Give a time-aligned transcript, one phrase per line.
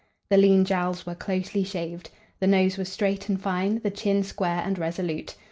[0.31, 2.09] The lean jowls were closely shaved.
[2.39, 5.35] The nose was straight and fine, the chin square and resolute.